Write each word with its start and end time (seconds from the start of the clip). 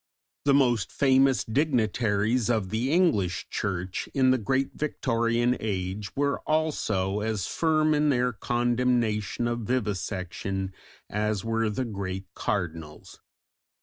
The 0.45 0.55
most 0.55 0.91
famous 0.91 1.43
dignitaries 1.43 2.49
of 2.49 2.69
the 2.71 2.91
English 2.91 3.47
Church 3.51 4.09
in 4.15 4.31
the 4.31 4.39
great 4.39 4.71
Victorian 4.73 5.55
age 5.59 6.15
were 6.15 6.39
also 6.49 7.19
as 7.19 7.45
firm 7.45 7.93
in 7.93 8.09
their 8.09 8.33
condemnation 8.33 9.47
of 9.47 9.59
vivisection 9.59 10.73
as 11.07 11.45
were 11.45 11.69
the 11.69 11.85
great 11.85 12.25
Cardinals. 12.33 13.19